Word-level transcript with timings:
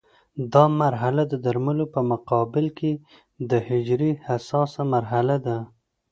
دا 0.53 0.63
مرحله 0.81 1.23
د 1.31 1.33
درملو 1.45 1.85
په 1.93 1.99
مقابل 2.11 2.65
کې 2.79 2.91
د 3.49 3.51
حجرې 3.67 4.11
حساسه 4.27 4.81
مرحله 4.93 5.35
ده. 5.45 5.57